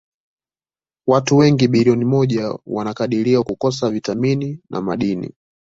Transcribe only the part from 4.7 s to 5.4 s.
madini.